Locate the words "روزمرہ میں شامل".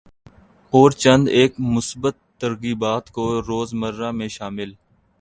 3.41-4.73